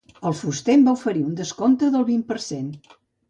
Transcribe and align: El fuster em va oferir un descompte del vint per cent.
El 0.27 0.35
fuster 0.37 0.73
em 0.77 0.85
va 0.87 0.95
oferir 0.99 1.21
un 1.27 1.37
descompte 1.41 1.91
del 1.97 2.09
vint 2.09 2.27
per 2.31 2.39
cent. 2.49 2.75